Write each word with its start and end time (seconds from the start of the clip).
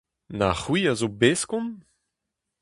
Na 0.37 0.49
c'hwi 0.59 0.81
a 0.91 0.93
zo 0.99 1.09
beskont? 1.19 1.73